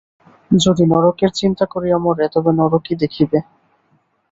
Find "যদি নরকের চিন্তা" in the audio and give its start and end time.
0.51-1.65